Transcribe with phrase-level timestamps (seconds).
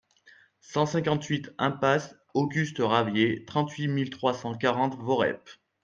[0.61, 5.47] cent cinquante-huit impasse Auguste Ravier, trente-huit mille trois cent quarante Voreppe